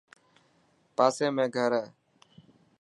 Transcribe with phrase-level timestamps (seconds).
[0.95, 1.85] پاسي ۾ گهر هي.